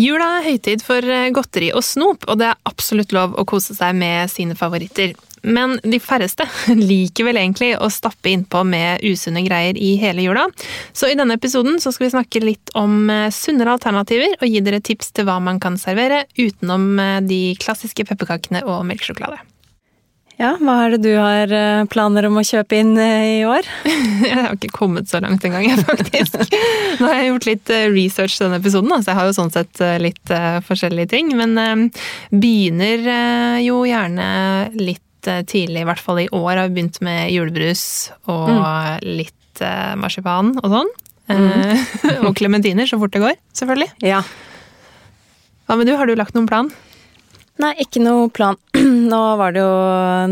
Jula 0.00 0.26
er 0.40 0.48
høytid 0.48 0.82
for 0.82 1.06
eh, 1.06 1.30
godteri 1.34 1.68
og 1.74 1.84
snop, 1.86 2.26
og 2.26 2.40
det 2.40 2.48
er 2.50 2.58
absolutt 2.66 3.14
lov 3.14 3.36
å 3.38 3.44
kose 3.46 3.76
seg 3.76 3.94
med 3.94 4.32
sine 4.32 4.56
favoritter. 4.58 5.14
Men 5.44 5.76
de 5.84 6.00
færreste 6.02 6.46
liker 6.90 7.28
vel 7.28 7.38
egentlig 7.38 7.74
å 7.76 7.90
stappe 7.92 8.32
innpå 8.32 8.64
med 8.66 9.04
usunne 9.06 9.44
greier 9.46 9.78
i 9.78 9.94
hele 10.00 10.24
jula. 10.24 10.48
Så 10.96 11.12
i 11.12 11.16
denne 11.18 11.36
episoden 11.38 11.78
skal 11.82 12.06
vi 12.06 12.12
snakke 12.16 12.42
litt 12.42 12.74
om 12.78 13.04
eh, 13.12 13.30
sunnere 13.34 13.76
alternativer 13.76 14.34
og 14.40 14.46
gi 14.50 14.64
dere 14.66 14.82
tips 14.82 15.14
til 15.14 15.28
hva 15.28 15.38
man 15.44 15.62
kan 15.62 15.78
servere 15.78 16.24
utenom 16.34 16.94
eh, 16.98 17.18
de 17.22 17.42
klassiske 17.62 18.08
pepperkakene 18.10 18.66
og 18.66 18.82
melkesjokolade. 18.90 19.38
Ja, 20.34 20.56
hva 20.58 20.74
er 20.82 20.94
det 20.94 21.04
du 21.04 21.12
har 21.14 21.50
eh, 21.54 21.84
planer 21.90 22.26
om 22.26 22.40
å 22.40 22.44
kjøpe 22.46 22.78
inn 22.80 22.96
eh, 22.98 23.26
i 23.36 23.42
år? 23.46 23.66
Jeg 24.26 24.34
har 24.34 24.56
ikke 24.56 24.72
kommet 24.74 25.10
så 25.10 25.20
langt 25.22 25.44
engang, 25.46 25.68
faktisk. 25.86 26.40
Nå 26.98 27.06
har 27.06 27.20
jeg 27.20 27.28
gjort 27.28 27.46
litt 27.48 27.70
eh, 27.74 27.86
research 27.92 28.40
denne 28.42 28.58
episoden, 28.58 28.90
så 28.98 29.12
jeg 29.12 29.18
har 29.18 29.28
jo 29.28 29.36
sånn 29.36 29.52
sett 29.54 29.80
litt 30.02 30.32
forskjellige 30.66 31.10
ting. 31.12 31.32
Men 31.38 31.90
begynner 32.30 33.60
jo 33.62 33.82
gjerne 33.86 34.26
litt 34.78 35.30
tidlig, 35.50 35.82
i 35.82 35.88
hvert 35.88 36.02
fall 36.02 36.20
i 36.22 36.28
år 36.34 36.50
har 36.60 36.68
vi 36.68 36.78
begynt 36.78 37.00
med 37.04 37.32
julebrus 37.32 37.84
og 38.28 38.50
mm. 38.50 39.04
litt 39.20 39.62
marsipan 40.00 40.54
og 40.60 40.68
sånn. 40.76 40.92
Mm. 41.30 41.84
og 42.26 42.34
klementiner 42.38 42.88
så 42.90 42.98
fort 43.00 43.14
det 43.14 43.22
går, 43.24 43.38
selvfølgelig. 43.56 43.90
Ja. 44.04 44.22
Hva 45.64 45.78
med 45.80 45.88
du, 45.88 45.94
har 45.96 46.10
du 46.10 46.16
lagt 46.18 46.36
noen 46.36 46.50
plan? 46.50 46.70
Nei, 47.62 47.70
ikke 47.84 48.00
noe 48.02 48.26
plan. 48.34 48.56
Nå 49.12 49.20
var 49.38 49.54
det 49.54 49.62
jo 49.62 49.74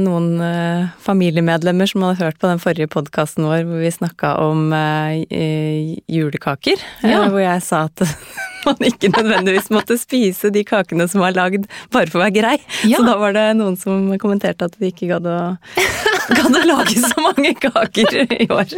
noen 0.01 0.41
eh, 0.43 0.89
familiemedlemmer 1.05 1.87
som 1.87 2.03
hadde 2.03 2.19
hørt 2.25 2.41
på 2.43 2.51
den 2.51 2.63
forrige 2.63 2.91
podkasten 2.91 3.47
vår 3.47 3.63
hvor 3.69 3.83
vi 3.85 3.93
snakka 3.95 4.33
om 4.43 4.73
eh, 4.75 6.01
julekaker. 6.11 6.83
Ja. 7.05 7.21
Eh, 7.23 7.29
hvor 7.31 7.45
jeg 7.45 7.63
sa 7.63 7.85
at 7.87 8.03
man 8.67 8.89
ikke 8.91 9.13
nødvendigvis 9.15 9.71
måtte 9.75 9.99
spise 10.01 10.51
de 10.55 10.65
kakene 10.67 11.07
som 11.11 11.23
var 11.23 11.37
lagd 11.39 11.69
bare 11.95 12.11
for 12.11 12.19
å 12.19 12.25
være 12.25 12.37
grei. 12.41 12.57
Ja. 12.83 12.99
Så 12.99 13.07
da 13.07 13.15
var 13.23 13.39
det 13.39 13.47
noen 13.61 13.79
som 13.79 14.11
kommenterte 14.23 14.67
at 14.67 14.75
de 14.81 14.91
ikke 14.91 15.13
gadd 15.15 15.31
å, 15.31 15.39
gadd 16.39 16.55
du 16.55 16.61
lage 16.69 16.99
så 17.01 17.25
mange 17.25 17.55
kaker 17.61 18.19
i 18.37 18.47
år. 18.53 18.77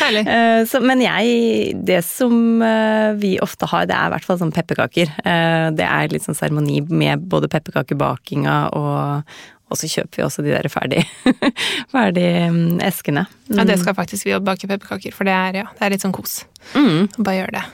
Herlig. 0.00 0.24
Eh, 0.24 0.62
så, 0.68 0.80
men 0.84 1.02
jeg 1.04 1.76
Det 1.88 2.00
som 2.06 2.62
eh, 2.64 3.12
vi 3.20 3.36
ofte 3.44 3.68
har, 3.70 3.86
det 3.90 3.96
er 3.96 4.10
i 4.10 4.14
hvert 4.16 4.26
fall 4.28 4.40
sånn 4.40 4.54
pepperkaker. 4.54 5.12
Eh, 5.22 5.68
det 5.78 5.86
er 5.86 6.10
litt 6.12 6.26
sånn 6.26 6.38
seremoni 6.38 6.80
med 6.88 7.28
både 7.30 7.50
pepperkakebakinga 7.52 8.58
og 8.78 9.32
og 9.68 9.76
så 9.76 9.88
kjøper 9.90 10.16
vi 10.16 10.24
også 10.24 10.42
de 10.44 10.52
der 10.54 10.68
ferdig, 10.72 11.02
ferdig 11.94 12.28
mm, 12.54 12.78
eskene. 12.88 13.26
Mm. 13.50 13.58
Ja, 13.58 13.66
det 13.68 13.76
skal 13.82 13.96
faktisk 13.98 14.24
vi 14.24 14.38
bake 14.40 14.64
pepperkaker, 14.70 15.12
for 15.12 15.28
det 15.28 15.34
er, 15.36 15.58
ja, 15.60 15.66
det 15.76 15.84
er 15.84 15.92
litt 15.92 16.04
sånn 16.06 16.14
kos. 16.16 16.40
Mm. 16.72 17.10
Bare 17.18 17.42
gjør 17.42 17.52
det. 17.58 17.64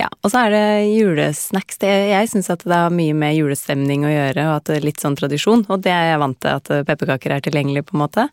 Ja, 0.00 0.08
og 0.24 0.32
så 0.32 0.46
er 0.46 0.54
det 0.54 0.66
julesnacks. 0.88 1.80
Jeg 1.84 2.28
syns 2.30 2.48
at 2.52 2.62
det 2.64 2.78
har 2.84 2.94
mye 2.94 3.16
med 3.16 3.36
julestemning 3.36 4.06
å 4.08 4.12
gjøre, 4.12 4.46
og 4.48 4.54
at 4.60 4.70
det 4.70 4.78
er 4.78 4.86
litt 4.86 5.02
sånn 5.02 5.18
tradisjon. 5.18 5.66
Og 5.68 5.82
det 5.84 5.92
er 5.92 6.12
jeg 6.12 6.22
vant 6.22 6.38
til, 6.40 6.60
at 6.62 6.70
pepperkaker 6.88 7.36
er 7.36 7.44
tilgjengelig, 7.44 7.84
på 7.88 7.98
en 7.98 8.04
måte. 8.06 8.28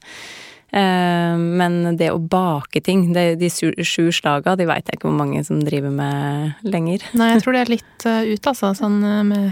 Eh, 0.69 1.37
men 1.37 1.97
det 1.97 2.11
å 2.13 2.19
bake 2.21 2.81
ting, 2.85 3.07
de 3.13 3.49
sju 3.49 4.11
slaga, 4.13 4.53
de 4.59 4.67
veit 4.69 4.85
jeg 4.85 4.99
ikke 4.99 5.09
hvor 5.09 5.17
mange 5.17 5.41
som 5.47 5.61
driver 5.65 5.93
med 5.93 6.61
lenger. 6.67 7.05
Nei, 7.17 7.33
jeg 7.35 7.43
tror 7.45 7.57
det 7.57 7.63
er 7.63 7.73
litt 7.73 8.05
uh, 8.05 8.21
ut, 8.21 8.51
altså. 8.53 8.71
Sånn 8.77 9.01
uh, 9.01 9.23
med 9.25 9.49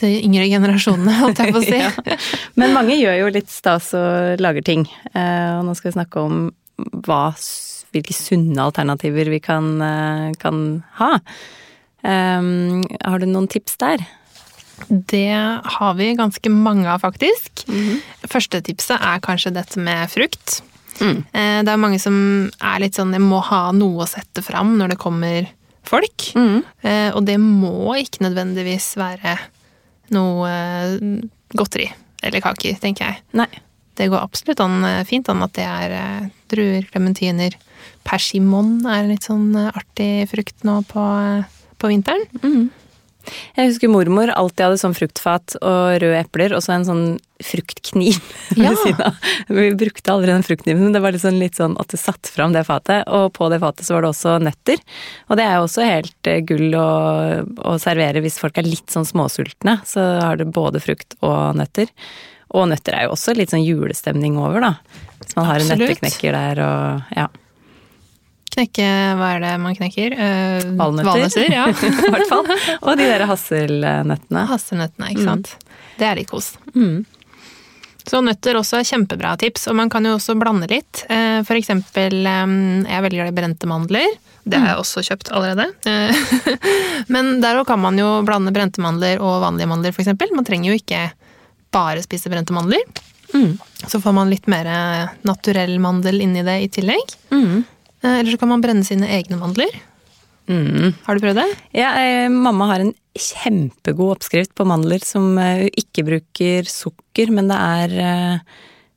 de 0.00 0.10
yngre 0.24 0.48
generasjonene, 0.50 1.18
holdt 1.22 1.44
jeg 1.44 1.54
på 1.54 1.60
å 1.60 1.66
si. 1.66 1.78
ja. 1.78 2.18
Men 2.58 2.74
mange 2.76 2.96
gjør 2.98 3.20
jo 3.20 3.32
litt 3.36 3.52
stas 3.52 3.92
og 3.98 4.42
lager 4.42 4.64
ting. 4.66 4.88
Og 5.14 5.60
nå 5.68 5.76
skal 5.78 5.92
vi 5.92 5.98
snakke 6.00 6.24
om 6.24 6.48
hva 7.06 7.28
hvilke 7.94 8.16
sunne 8.16 8.58
alternativer 8.66 9.30
vi 9.32 9.40
kan, 9.42 9.70
eh, 9.82 10.32
kan 10.40 10.84
ha. 10.98 11.14
Um, 12.04 12.84
har 13.00 13.18
du 13.18 13.26
noen 13.26 13.48
tips 13.48 13.78
der? 13.80 14.04
Det 14.90 15.30
har 15.78 15.94
vi 15.96 16.10
ganske 16.18 16.50
mange 16.50 16.90
av, 16.90 17.00
faktisk. 17.00 17.64
Mm 17.68 17.80
-hmm. 17.80 18.28
Første 18.28 18.60
tipset 18.60 19.00
er 19.00 19.20
kanskje 19.20 19.54
dette 19.54 19.78
med 19.78 20.10
frukt. 20.10 20.62
Mm. 21.00 21.24
Eh, 21.32 21.62
det 21.62 21.68
er 21.68 21.76
mange 21.76 21.98
som 21.98 22.50
er 22.60 22.78
litt 22.80 22.94
sånn 22.94 23.12
'jeg 23.12 23.20
må 23.20 23.40
ha 23.42 23.72
noe 23.72 24.04
å 24.04 24.08
sette 24.08 24.42
fram' 24.42 24.76
når 24.76 24.88
det 24.88 24.98
kommer 24.98 25.48
folk. 25.82 26.34
Mm. 26.34 26.64
Og 27.14 27.24
det 27.24 27.38
må 27.38 27.94
ikke 27.94 28.24
nødvendigvis 28.24 28.96
være 28.96 29.38
noe 30.10 31.20
godteri 31.54 31.92
eller 32.22 32.40
kaker, 32.40 32.78
tenker 32.80 33.04
jeg. 33.04 33.16
Nei. 33.32 33.48
Det 33.94 34.08
går 34.10 34.22
absolutt 34.22 34.60
an, 34.60 35.04
fint 35.04 35.28
an 35.28 35.42
at 35.42 35.52
det 35.52 35.64
er 35.64 36.30
druer, 36.50 36.82
klementiner, 36.90 37.54
persimon 38.06 38.78
er 38.84 39.02
en 39.02 39.12
litt 39.12 39.28
sånn 39.28 39.50
eh, 39.58 39.72
artig 39.74 40.12
frukt 40.32 40.64
nå 40.66 40.80
på, 40.90 41.02
eh, 41.02 41.68
på 41.80 41.92
vinteren. 41.92 42.26
Mm. 42.44 42.72
Jeg 43.54 43.70
husker 43.70 43.88
mormor 43.88 44.28
alltid 44.34 44.66
hadde 44.66 44.80
sånn 44.80 44.96
fruktfat 44.96 45.54
og 45.60 45.94
røde 46.02 46.18
epler, 46.18 46.54
og 46.56 46.60
så 46.64 46.74
en 46.74 46.86
sånn 46.88 47.04
fruktkniv 47.44 48.18
ved 48.58 48.76
siden 48.82 49.00
av. 49.06 49.30
Vi 49.48 49.70
brukte 49.80 50.12
aldri 50.12 50.32
den 50.32 50.44
fruktkniven, 50.46 50.82
men 50.86 50.96
det 50.96 51.02
var 51.04 51.14
liksom 51.16 51.38
litt 51.40 51.56
sånn 51.60 51.76
at 51.80 51.92
det 51.94 52.00
satte 52.02 52.32
fram 52.32 52.54
det 52.54 52.66
fatet, 52.68 53.08
og 53.08 53.30
på 53.36 53.48
det 53.52 53.60
fatet 53.62 53.88
så 53.88 53.96
var 53.96 54.04
det 54.04 54.12
også 54.12 54.36
nøtter. 54.44 54.84
Og 55.30 55.40
det 55.40 55.46
er 55.46 55.56
jo 55.56 55.64
også 55.68 55.88
helt 55.88 56.30
eh, 56.30 56.42
gull 56.46 56.76
å, 56.78 56.90
å 57.72 57.76
servere 57.82 58.22
hvis 58.24 58.38
folk 58.42 58.60
er 58.60 58.68
litt 58.68 58.92
sånn 58.92 59.08
småsultne. 59.08 59.78
Så 59.88 60.04
har 60.20 60.40
du 60.40 60.46
både 60.48 60.82
frukt 60.84 61.16
og 61.24 61.56
nøtter. 61.58 61.88
Og 62.54 62.68
nøtter 62.70 62.98
er 62.98 63.08
jo 63.08 63.16
også 63.16 63.34
litt 63.34 63.54
sånn 63.54 63.64
julestemning 63.64 64.36
over, 64.38 64.60
da. 64.62 65.00
Hvis 65.22 65.34
man 65.38 65.48
har 65.48 65.62
Absolutt. 65.62 65.80
en 65.80 65.88
nøtteknekker 65.88 66.36
der 66.36 66.62
og 66.66 67.16
ja. 67.16 67.30
Knekke 68.54 68.86
Hva 69.18 69.32
er 69.34 69.42
det 69.42 69.52
man 69.62 69.74
knekker? 69.74 70.14
Uh, 70.14 70.68
valnøtter. 70.78 71.48
ja. 71.50 71.66
I 72.08 72.12
hvert 72.14 72.30
fall. 72.30 72.46
Og 72.80 72.92
de 73.00 73.08
der 73.08 73.26
hasselnøttene. 73.26 74.46
Hasselnøttene, 74.50 75.10
ikke 75.14 75.26
sant. 75.26 75.50
Mm. 75.58 75.82
Det 75.98 76.06
er 76.06 76.20
litt 76.20 76.30
kos. 76.30 76.52
Mm. 76.76 77.02
Så 78.04 78.20
nøtter 78.20 78.58
også 78.60 78.78
er 78.78 78.86
kjempebra 78.86 79.32
tips, 79.40 79.66
og 79.72 79.78
man 79.80 79.90
kan 79.90 80.04
jo 80.06 80.14
også 80.18 80.36
blande 80.36 80.68
litt. 80.70 81.06
Eh, 81.08 81.40
for 81.46 81.56
eksempel, 81.56 82.18
jeg 82.20 82.92
er 82.92 83.04
veldig 83.06 83.20
glad 83.22 83.32
i 83.32 83.36
brente 83.38 83.68
mandler. 83.70 84.18
Det 84.44 84.60
har 84.60 84.74
jeg 84.74 84.76
mm. 84.76 84.82
også 84.82 85.04
kjøpt 85.08 85.30
allerede. 85.32 85.70
Men 87.14 87.38
der 87.40 87.62
òg 87.62 87.68
kan 87.70 87.80
man 87.80 87.96
jo 87.98 88.18
blande 88.28 88.52
brente 88.54 88.82
mandler 88.84 89.22
og 89.24 89.40
vanlige 89.46 89.70
mandler, 89.70 89.96
f.eks. 89.96 90.12
Man 90.36 90.44
trenger 90.44 90.70
jo 90.70 90.78
ikke 90.82 91.06
bare 91.74 92.04
spise 92.04 92.30
brente 92.30 92.54
mandler. 92.54 92.84
Mm. 93.32 93.56
Så 93.88 93.98
får 94.04 94.14
man 94.14 94.28
litt 94.30 94.44
mer 94.52 94.68
naturell 95.26 95.78
mandel 95.82 96.20
inni 96.22 96.44
det 96.44 96.58
i 96.60 96.68
tillegg. 96.76 97.16
Mm. 97.32 97.64
Eh, 98.04 98.18
eller 98.20 98.30
så 98.30 98.40
kan 98.40 98.52
man 98.52 98.62
brenne 98.64 98.84
sine 98.84 99.08
egne 99.08 99.38
mandler. 99.40 99.72
Mm. 100.48 100.92
Har 101.06 101.16
du 101.16 101.24
prøvd 101.24 101.40
det? 101.40 101.48
Ja, 101.72 101.94
eh, 101.96 102.28
mamma 102.28 102.68
har 102.74 102.84
en 102.84 102.92
kjempegod 103.16 104.18
oppskrift 104.18 104.52
på 104.58 104.66
mandler 104.68 105.00
som 105.06 105.38
uh, 105.38 105.64
ikke 105.70 106.02
bruker 106.04 106.66
sukker, 106.68 107.30
men 107.30 107.46
det 107.48 107.56
er 107.56 107.92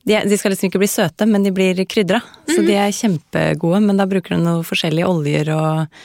de, 0.02 0.16
de, 0.26 0.38
skal 0.40 0.50
liksom 0.50 0.72
ikke 0.72 0.80
bli 0.82 0.88
søte, 0.90 1.28
men 1.30 1.46
de 1.46 1.52
blir 1.54 1.78
krydra. 1.86 2.18
Mm. 2.48 2.50
Så 2.50 2.64
de 2.66 2.74
er 2.74 2.96
kjempegode, 2.96 3.80
men 3.86 4.00
da 4.00 4.08
bruker 4.10 4.34
hun 4.34 4.42
noen 4.42 4.66
forskjellige 4.66 5.06
oljer 5.06 5.52
og, 5.54 6.00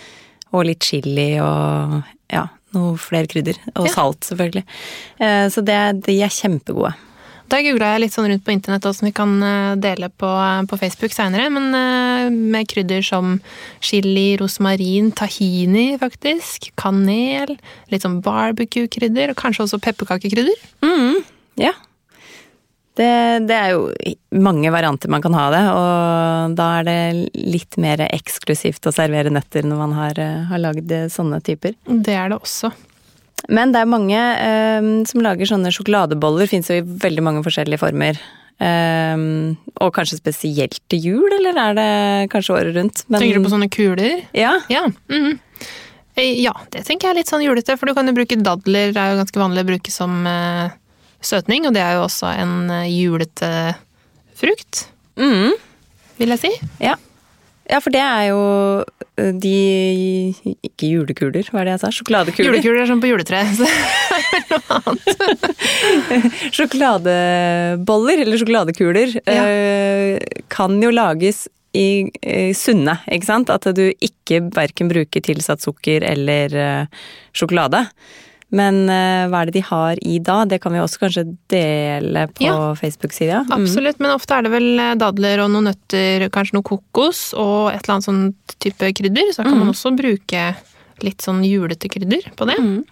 og, 0.52 0.60
litt 0.68 0.86
chili 0.86 1.32
og 1.42 1.98
ja, 2.30 2.46
noe 2.78 2.94
flere 3.02 3.32
krydder. 3.32 3.58
Og 3.74 3.90
ja. 3.90 3.96
salt, 3.96 4.28
selvfølgelig. 4.30 4.68
Så 5.56 5.66
det, 5.66 5.80
de 6.06 6.20
er 6.22 6.38
kjempegode. 6.38 6.94
Da 7.54 7.60
googla 7.62 7.92
jeg 7.94 8.02
litt 8.02 8.16
sånn 8.16 8.30
rundt 8.32 8.44
på 8.46 8.54
internett 8.54 8.86
som 8.88 9.06
vi 9.06 9.14
kan 9.16 9.34
eh, 9.46 9.74
dele 9.82 10.10
på, 10.10 10.30
på 10.70 10.80
Facebook 10.80 11.14
seinere. 11.14 11.52
Men 11.54 11.70
eh, 11.78 12.03
med 12.32 12.70
krydder 12.72 13.04
som 13.06 13.40
chili, 13.84 14.36
rosmarin, 14.40 15.12
tahini 15.16 15.94
faktisk, 16.02 16.72
kanel, 16.80 17.56
litt 17.92 18.06
sånn 18.06 18.22
barbecue-krydder, 18.26 19.34
og 19.34 19.40
kanskje 19.40 19.66
også 19.68 19.82
pepperkakekrydder. 19.84 20.70
Mm, 20.86 21.24
ja. 21.62 21.74
Det, 22.94 23.10
det, 23.50 23.58
er 23.58 23.72
jo 23.74 23.88
mange 24.38 24.70
varianter 24.70 25.10
man 25.10 25.24
kan 25.24 25.34
ha 25.34 25.48
det, 25.50 25.62
og 25.74 26.58
da 26.60 26.68
er 26.78 26.86
det 26.86 26.98
litt 27.34 27.78
mer 27.82 28.04
eksklusivt 28.06 28.86
å 28.86 28.94
servere 28.94 29.34
nøtter 29.34 29.66
når 29.66 29.80
man 29.80 29.96
har, 29.98 30.20
eh, 30.22 30.44
har 30.52 30.62
lagd 30.62 30.94
sånne 31.10 31.42
typer. 31.42 31.74
Det 31.90 32.14
er 32.14 32.30
det 32.30 32.38
også. 32.38 32.70
Men 33.50 33.74
det 33.74 33.82
er 33.82 33.90
mange 33.90 34.20
eh, 34.20 34.92
som 35.10 35.26
lager 35.26 35.50
sånne 35.50 35.74
sjokoladeboller. 35.74 36.48
Fins 36.48 36.70
jo 36.70 36.78
i 36.80 36.86
veldig 36.86 37.26
mange 37.26 37.44
forskjellige 37.46 37.82
former. 37.82 38.22
Um, 38.62 39.56
og 39.82 39.90
kanskje 39.96 40.20
spesielt 40.20 40.78
til 40.92 41.08
jul, 41.10 41.34
eller 41.40 41.58
er 41.60 41.78
det 41.78 41.88
kanskje 42.32 42.54
året 42.56 42.78
rundt? 42.78 43.02
Men, 43.08 43.20
Tenker 43.20 43.40
du 43.40 43.48
på 43.48 43.54
sånne 43.54 43.70
kuler? 43.74 44.22
Ja. 44.38 44.54
Ja. 44.70 44.86
Mm 45.10 45.24
-hmm. 45.26 45.40
ja, 46.16 46.54
det 46.70 46.86
tenker 46.86 47.08
jeg 47.08 47.12
er 47.12 47.20
litt 47.20 47.30
sånn 47.30 47.44
julete, 47.44 47.78
for 47.78 47.86
du 47.86 47.94
kan 47.94 48.08
jo 48.08 48.14
bruke 48.14 48.36
dadler. 48.36 48.94
Det 48.94 49.02
er 49.02 49.12
jo 49.12 49.22
ganske 49.22 49.40
vanlig 49.40 49.64
å 49.64 49.72
bruke 49.72 49.92
som 49.92 50.28
uh, 50.28 50.70
søtning, 51.22 51.68
og 51.68 51.74
det 51.74 51.82
er 51.82 51.96
jo 51.96 52.04
også 52.04 52.28
en 52.28 52.70
uh, 52.70 52.88
julete 52.88 53.76
frukt. 54.36 54.88
Mm. 55.18 55.54
Vil 56.18 56.30
jeg 56.30 56.40
si. 56.40 56.52
Ja. 56.80 56.96
Ja, 57.72 57.80
for 57.80 57.94
det 57.96 58.02
er 58.04 58.26
jo 58.28 58.40
eh, 59.22 59.32
de 59.40 59.54
Ikke 60.68 60.90
julekuler, 60.90 61.48
hva 61.48 61.62
er 61.62 61.70
det 61.70 61.76
jeg 61.78 61.82
sa? 61.86 61.92
Sjokoladekuler. 61.96 62.50
Julekuler 62.50 62.84
er 62.84 62.90
sånn 62.92 63.04
på 63.04 63.12
juletreet. 63.12 63.56
så 63.56 63.68
det 63.68 63.74
er 64.34 64.46
noe 64.52 64.80
annet. 64.80 65.12
Sjokoladeboller, 66.58 68.24
eller 68.26 68.42
sjokoladekuler, 68.42 69.18
ja. 69.24 69.44
Eh, 69.48 70.42
kan 70.52 70.76
jo 70.84 70.92
lages 70.94 71.46
i, 71.74 72.06
sunne, 72.54 73.00
ikke 73.10 73.26
sant? 73.26 73.50
At 73.50 73.66
du 73.74 73.88
ikke 73.92 74.44
verken 74.54 74.92
bruker 74.92 75.24
tilsatt 75.26 75.64
sukker 75.64 76.06
eller 76.06 76.54
uh, 76.54 77.02
sjokolade. 77.34 77.82
Men 78.54 78.84
uh, 78.86 79.26
hva 79.32 79.42
er 79.42 79.50
det 79.50 79.56
de 79.58 79.64
har 79.66 80.00
i 80.06 80.20
da? 80.22 80.44
Det 80.46 80.60
kan 80.62 80.76
vi 80.76 80.82
også 80.82 81.02
kanskje 81.02 81.26
dele 81.50 82.28
på 82.38 82.46
ja, 82.46 82.58
Facebook-sida. 82.78 83.44
Mm. 83.48 83.54
Absolutt, 83.58 84.02
men 84.04 84.14
ofte 84.14 84.38
er 84.38 84.46
det 84.46 84.52
vel 84.54 84.68
eh, 84.78 84.94
dadler 85.02 85.42
og 85.42 85.50
noen 85.54 85.72
nøtter, 85.72 86.28
kanskje 86.34 86.60
noe 86.60 86.68
kokos 86.68 87.32
og 87.34 87.72
et 87.72 87.82
eller 87.82 87.96
annet 87.96 88.10
sånn 88.10 88.26
type 88.62 88.92
krydder. 89.00 89.32
Så 89.34 89.42
kan 89.42 89.56
mm. 89.56 89.64
man 89.64 89.74
også 89.74 89.94
bruke 89.98 90.44
litt 91.04 91.26
sånn 91.26 91.42
julete 91.48 91.90
krydder 91.92 92.30
på 92.38 92.48
det. 92.50 92.60
Mm. 92.62 92.84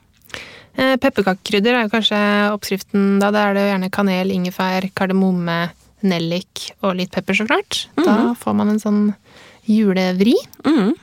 Uh, 0.80 0.96
Pepperkakekrydder 1.04 1.78
er 1.78 1.86
jo 1.86 1.94
kanskje 1.94 2.24
oppskriften 2.56 3.22
da. 3.22 3.30
Da 3.36 3.46
er 3.52 3.60
det 3.60 3.68
gjerne 3.70 3.94
kanel, 3.94 4.34
ingefær, 4.34 4.90
kardemomme, 4.98 5.60
nellik 6.02 6.72
og 6.82 6.98
litt 6.98 7.14
pepper, 7.14 7.38
så 7.38 7.46
klart. 7.46 7.84
Da 8.02 8.18
mm. 8.18 8.36
får 8.42 8.58
man 8.58 8.74
en 8.74 8.82
sånn 8.82 9.02
julevri. 9.70 10.34
Mm. 10.66 10.96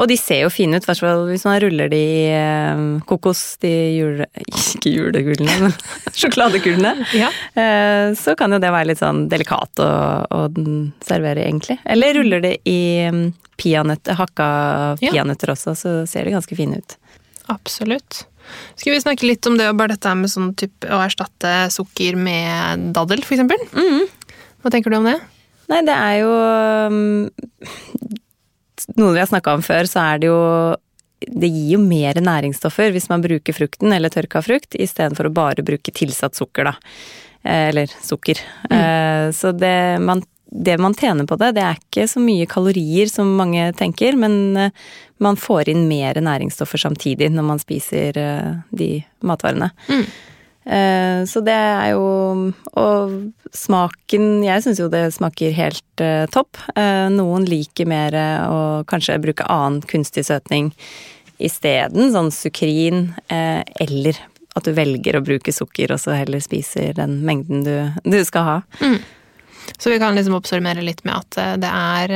Og 0.00 0.08
de 0.08 0.16
ser 0.16 0.42
jo 0.44 0.52
fine 0.52 0.78
ut, 0.78 0.86
hvert 0.88 1.02
fall 1.02 1.26
hvis 1.28 1.44
man 1.44 1.58
ruller 1.62 1.90
de 1.92 2.00
i 2.00 2.24
eh, 2.32 2.82
kokos, 3.08 3.42
de 3.62 3.72
jule... 3.98 4.28
Ikke 4.72 4.92
julekulene, 4.92 5.58
men 5.66 5.74
sjokoladekulene. 6.18 6.94
Ja. 7.18 7.28
Eh, 7.54 8.14
så 8.18 8.34
kan 8.38 8.54
jo 8.54 8.60
det 8.62 8.72
være 8.72 8.92
litt 8.92 9.02
sånn 9.02 9.26
delikat 9.32 9.82
å, 9.84 9.90
å 10.26 10.42
servere, 11.04 11.44
egentlig. 11.44 11.78
Eller 11.84 12.16
ruller 12.18 12.42
det 12.44 12.56
i 12.64 12.80
pianøtter, 13.06 13.38
peanøtter, 13.62 14.16
hakka 14.18 14.46
peanøtter 14.98 15.52
også, 15.52 15.74
så 15.78 15.90
ser 16.08 16.26
de 16.26 16.34
ganske 16.34 16.56
fine 16.58 16.80
ut. 16.80 16.96
Absolutt. 17.52 18.24
Skal 18.80 18.94
vi 18.94 19.02
snakke 19.02 19.28
litt 19.28 19.46
om 19.46 19.58
det 19.58 19.68
bare 19.78 19.94
dette 19.94 20.14
med 20.18 20.32
sånn 20.32 20.50
type 20.58 20.88
å 20.90 21.02
erstatte 21.04 21.68
sukker 21.70 22.18
med 22.18 22.90
daddel, 22.96 23.22
eksempel? 23.22 23.60
Mm. 23.76 24.08
Hva 24.62 24.72
tenker 24.72 24.90
du 24.90 24.98
om 24.98 25.06
det? 25.06 25.18
Nei, 25.70 25.80
det 25.86 25.94
er 25.94 26.16
jo 26.20 26.32
mm, 26.92 27.30
noe 28.96 29.12
vi 29.14 29.22
har 29.22 29.30
snakka 29.30 29.56
om 29.58 29.64
før, 29.64 29.88
så 29.90 30.02
er 30.12 30.22
det 30.22 30.30
jo 30.30 30.40
det 31.22 31.48
gir 31.52 31.76
jo 31.76 31.80
mer 31.82 32.18
næringsstoffer 32.18 32.90
hvis 32.94 33.08
man 33.10 33.22
bruker 33.22 33.54
frukten 33.54 33.92
eller 33.94 34.10
tørka 34.12 34.42
frukt, 34.42 34.74
istedenfor 34.74 35.28
å 35.28 35.34
bare 35.34 35.64
bruke 35.66 35.94
tilsatt 35.94 36.38
sukker, 36.38 36.70
da. 36.72 36.74
Eh, 37.42 37.68
eller 37.68 37.94
sukker. 38.02 38.40
Mm. 38.70 38.78
Eh, 38.78 39.30
så 39.36 39.52
det 39.52 39.98
man, 40.02 40.22
det 40.46 40.78
man 40.82 40.94
tjener 40.94 41.26
på 41.26 41.38
det, 41.40 41.52
det 41.58 41.64
er 41.66 41.78
ikke 41.78 42.08
så 42.10 42.22
mye 42.22 42.48
kalorier 42.50 43.10
som 43.10 43.30
mange 43.38 43.70
tenker, 43.78 44.18
men 44.18 44.56
eh, 44.56 44.74
man 45.22 45.38
får 45.38 45.70
inn 45.72 45.86
mer 45.90 46.18
næringsstoffer 46.18 46.82
samtidig 46.82 47.30
når 47.30 47.48
man 47.52 47.62
spiser 47.62 48.18
de 48.74 48.90
matvarene. 49.22 49.70
Mm. 49.86 50.06
Eh, 50.64 51.24
så 51.26 51.40
det 51.42 51.54
er 51.58 51.88
jo 51.90 52.04
Og 52.78 53.14
smaken 53.50 54.44
Jeg 54.46 54.62
syns 54.62 54.78
jo 54.78 54.86
det 54.92 55.08
smaker 55.12 55.50
helt 55.56 56.02
uh, 56.04 56.28
topp. 56.30 56.60
Uh, 56.76 57.10
noen 57.10 57.44
liker 57.48 57.88
mer 57.90 58.14
å 58.46 58.60
kanskje 58.88 59.18
bruke 59.20 59.48
annen 59.50 59.82
kunstig 59.90 60.24
søtning 60.28 60.70
isteden, 61.42 62.12
sånn 62.14 62.28
sukrin, 62.30 63.08
eller 63.26 64.20
at 64.54 64.62
du 64.62 64.70
velger 64.76 65.16
å 65.18 65.22
bruke 65.26 65.50
sukker 65.50 65.90
og 65.90 65.98
så 65.98 66.14
heller 66.14 66.38
spiser 66.44 66.92
den 66.94 67.16
mengden 67.26 67.64
du, 67.66 67.74
du 68.06 68.20
skal 68.22 68.46
ha. 68.46 68.54
Mm. 68.78 69.00
Så 69.74 69.90
vi 69.90 69.98
kan 69.98 70.14
liksom 70.14 70.36
oppsummere 70.38 70.84
litt 70.86 71.02
med 71.08 71.18
at 71.18 71.58
det 71.64 71.72
er 71.72 72.14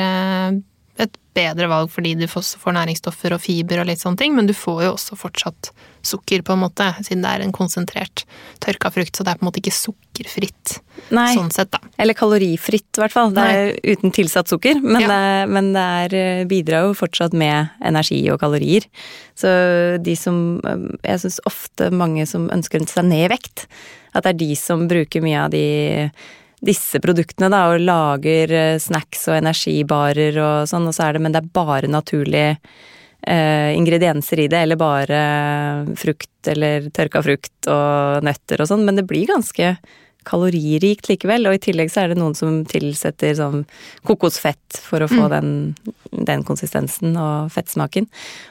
et 1.02 1.16
bedre 1.36 1.68
valg 1.68 1.90
fordi 1.92 2.14
du 2.16 2.24
får 2.30 2.72
næringsstoffer 2.76 3.34
og 3.36 3.42
fiber 3.42 3.82
og 3.82 3.90
litt 3.90 4.00
sånne 4.00 4.20
ting, 4.20 4.36
men 4.36 4.48
du 4.48 4.54
får 4.56 4.86
jo 4.86 4.92
også 4.94 5.18
fortsatt 5.20 5.70
sukker, 6.06 6.44
på 6.46 6.54
en 6.54 6.62
måte, 6.62 6.86
siden 7.02 7.24
det 7.24 7.32
er 7.32 7.42
en 7.44 7.54
konsentrert 7.54 8.22
tørka 8.62 8.92
frukt, 8.94 9.16
så 9.16 9.26
det 9.26 9.32
er 9.32 9.40
på 9.40 9.44
en 9.44 9.48
måte 9.48 9.60
ikke 9.60 9.74
sukkerfritt 9.74 10.76
Nei. 11.16 11.28
sånn 11.34 11.50
sett, 11.54 11.72
da. 11.74 11.80
Eller 12.00 12.16
kalorifritt, 12.16 12.88
i 12.94 13.02
hvert 13.02 13.14
fall. 13.14 13.34
Det 13.34 13.42
er 13.42 13.72
Nei. 13.72 13.96
uten 13.96 14.14
tilsatt 14.14 14.52
sukker, 14.52 14.78
men, 14.84 15.02
ja. 15.02 15.10
det, 15.10 15.50
men 15.52 15.72
det 15.74 15.84
er, 16.06 16.16
eh, 16.20 16.46
bidrar 16.48 16.86
jo 16.86 16.96
fortsatt 16.96 17.36
med 17.36 17.74
energi 17.84 18.22
og 18.32 18.40
kalorier. 18.42 18.86
Så 19.36 19.50
de 20.00 20.16
som 20.16 20.62
eh, 20.64 20.88
Jeg 21.10 21.24
syns 21.26 21.42
ofte 21.48 21.90
mange 21.92 22.24
som 22.30 22.48
ønsker 22.54 22.86
seg 22.88 23.10
ned 23.10 23.26
i 23.26 23.32
vekt, 23.34 23.66
at 24.16 24.24
det 24.24 24.32
er 24.32 24.42
de 24.46 24.52
som 24.56 24.86
bruker 24.88 25.24
mye 25.24 25.44
av 25.44 25.52
de 25.52 25.66
disse 26.64 27.00
produktene, 27.04 27.50
da, 27.52 27.66
og 27.72 27.84
lager 27.84 28.52
eh, 28.54 28.78
snacks 28.82 29.26
og 29.30 29.40
energibarer 29.40 30.38
og 30.40 30.70
sånn, 30.70 30.88
og 30.88 30.96
så 30.96 31.08
er 31.08 31.16
det 31.16 31.24
Men 31.24 31.34
det 31.34 31.42
er 31.42 31.54
bare 31.58 31.90
naturlige 31.90 32.56
eh, 33.26 33.74
ingredienser 33.76 34.44
i 34.44 34.48
det, 34.48 34.62
eller 34.64 34.80
bare 34.80 35.20
frukt 35.98 36.48
eller 36.48 36.88
tørka 36.94 37.22
frukt 37.26 37.68
og 37.68 38.26
nøtter 38.26 38.62
og 38.62 38.70
sånn, 38.70 38.86
men 38.86 38.98
det 38.98 39.06
blir 39.08 39.28
ganske 39.28 39.76
kaloririkt 40.26 41.10
likevel. 41.10 41.48
Og 41.48 41.56
i 41.56 41.62
tillegg 41.62 41.92
så 41.92 42.02
er 42.02 42.12
det 42.12 42.18
noen 42.20 42.36
som 42.38 42.62
tilsetter 42.68 43.36
sånn 43.38 43.64
kokosfett 44.06 44.80
for 44.82 45.04
å 45.04 45.10
få 45.10 45.26
mm. 45.26 45.34
den, 45.34 45.50
den, 46.26 46.44
konsistensen 46.46 47.16
og 47.20 47.52
fettsmaken. 47.54 48.08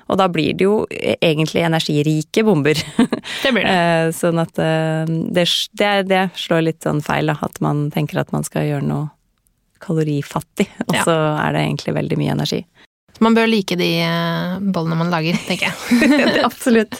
Og 0.09 0.19
da 0.21 0.29
blir 0.31 0.55
det 0.57 0.67
jo 0.67 0.77
egentlig 1.19 1.65
energirike 1.67 2.45
bomber. 2.47 2.79
Det 3.43 3.51
blir 3.53 3.65
det. 3.65 3.73
Eh, 3.75 4.07
sånn 4.15 4.39
at 4.41 4.59
eh, 4.61 5.05
det, 5.05 5.45
det, 5.77 5.91
det, 6.09 6.23
slår 6.39 6.63
litt 6.67 6.85
sånn 6.85 7.01
feil, 7.05 7.29
da. 7.29 7.37
At 7.45 7.59
man 7.63 7.89
tenker 7.93 8.21
at 8.21 8.31
man 8.33 8.45
skal 8.47 8.67
gjøre 8.67 8.85
noe 8.85 9.09
kalorifattig, 9.83 10.65
og 10.87 10.95
så 10.95 11.13
ja. 11.13 11.33
er 11.43 11.53
det 11.53 11.63
egentlig 11.65 11.93
veldig 11.97 12.17
mye 12.21 12.35
energi. 12.37 12.61
Man 13.23 13.35
bør 13.37 13.47
like 13.47 13.77
de 13.79 13.89
eh, 14.03 14.55
bollene 14.59 14.97
man 14.99 15.11
lager, 15.13 15.37
tenker 15.47 15.69
jeg. 15.69 16.43
Absolutt. 16.47 16.99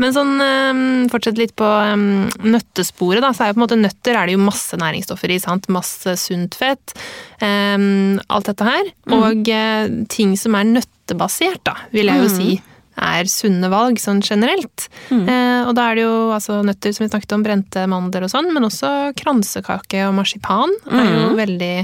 Men 0.00 0.14
sånn, 0.16 0.34
ehm, 0.44 0.86
fortsett 1.12 1.40
litt 1.40 1.54
på 1.58 1.66
ehm, 1.66 2.28
nøttesporet, 2.44 3.22
da. 3.24 3.32
Så 3.32 3.44
er 3.46 3.52
jo 3.52 3.58
på 3.58 3.62
en 3.62 3.66
måte 3.66 3.80
nøtter 3.80 4.18
er 4.18 4.28
det 4.28 4.36
jo 4.36 4.44
masse 4.44 4.78
næringsstoffer 4.80 5.32
i. 5.32 5.40
sant? 5.42 5.70
Masse 5.72 6.18
sunt 6.20 6.58
fett. 6.58 6.96
Um, 7.40 8.18
alt 8.28 8.50
dette 8.50 8.66
her. 8.66 8.90
Mm. 9.08 9.14
Og 9.18 9.52
uh, 9.52 10.00
ting 10.12 10.34
som 10.40 10.58
er 10.58 10.68
nøttebasert, 10.68 11.62
da, 11.68 11.78
vil 11.94 12.12
jeg 12.12 12.24
jo 12.24 12.28
mm. 12.28 12.36
si 12.36 12.58
er 12.98 13.28
sunne 13.30 13.70
valg 13.70 14.00
sånn 14.02 14.20
generelt. 14.24 14.88
Mm. 15.12 15.24
Eh, 15.30 15.62
og 15.68 15.74
da 15.78 15.88
er 15.88 15.98
det 15.98 16.04
jo 16.04 16.14
altså, 16.34 16.60
nøtter 16.66 16.94
som 16.94 17.04
vi 17.04 17.10
snakket 17.12 17.34
om, 17.36 17.44
brente 17.46 17.84
mandler 17.90 18.26
og 18.26 18.32
sånn, 18.32 18.50
men 18.54 18.66
også 18.66 18.90
kransekake 19.18 20.02
og 20.08 20.16
marsipan 20.18 20.74
er 20.90 21.06
jo 21.06 21.26
mm. 21.28 21.36
veldig 21.38 21.74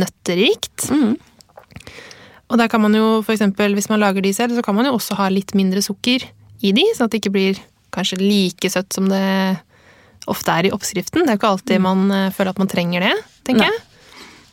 nøtterikt. 0.00 0.88
Mm. 0.90 1.16
Og 2.46 2.60
der 2.60 2.70
kan 2.70 2.82
man 2.82 2.94
jo 2.94 3.24
eksempel, 3.26 3.74
hvis 3.74 3.88
man 3.90 4.02
lager 4.02 4.22
de 4.22 4.32
selv, 4.34 4.54
så 4.54 4.62
kan 4.62 4.76
man 4.76 4.86
jo 4.86 4.94
også 4.96 5.16
ha 5.18 5.28
litt 5.32 5.54
mindre 5.58 5.82
sukker 5.82 6.24
i 6.62 6.72
de, 6.72 6.84
sånn 6.94 7.08
at 7.08 7.14
det 7.14 7.24
ikke 7.24 7.34
blir 7.34 7.58
kanskje 7.94 8.20
like 8.20 8.70
søtt 8.70 8.94
som 8.94 9.08
det 9.10 9.24
ofte 10.30 10.54
er 10.54 10.68
i 10.68 10.72
oppskriften. 10.74 11.24
Det 11.24 11.32
er 11.32 11.36
jo 11.36 11.40
ikke 11.40 11.52
alltid 11.54 11.82
mm. 11.82 11.86
man 11.86 12.14
uh, 12.14 12.32
føler 12.34 12.54
at 12.54 12.62
man 12.62 12.70
trenger 12.70 13.06
det, 13.06 13.12
tenker 13.46 13.66
Nei. 13.66 13.74
jeg. 13.74 13.84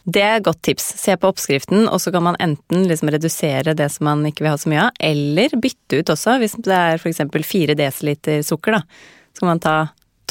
Det 0.03 0.19
er 0.19 0.33
et 0.35 0.43
godt 0.45 0.59
tips. 0.67 0.85
Se 0.99 1.15
på 1.15 1.29
oppskriften, 1.31 1.85
og 1.87 2.01
så 2.03 2.11
kan 2.11 2.25
man 2.25 2.37
enten 2.43 2.87
liksom 2.89 3.11
redusere 3.13 3.75
det 3.77 3.87
som 3.93 4.09
man 4.09 4.25
ikke 4.27 4.43
vil 4.43 4.51
ha 4.51 4.59
så 4.59 4.71
mye 4.71 4.87
av, 4.89 4.97
eller 4.99 5.55
bytte 5.63 6.01
ut 6.01 6.11
også. 6.11 6.35
Hvis 6.41 6.57
det 6.59 6.75
er 6.75 6.99
f.eks. 6.99 7.21
4 7.31 7.77
dl 7.79 8.41
sukker, 8.43 8.75
da. 8.75 8.81
Så 9.31 9.45
kan 9.45 9.53
man 9.53 9.63
ta 9.63 9.77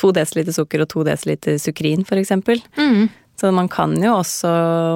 2 0.03 0.13
dl 0.19 0.53
sukker 0.53 0.85
og 0.85 0.91
2 0.93 1.07
dl 1.09 1.57
sukrin, 1.63 2.05
f.eks. 2.05 2.35
Mm. 2.77 3.09
Så 3.43 3.51
man 3.51 3.67
kan 3.67 3.97
jo 3.99 4.13
også 4.21 4.51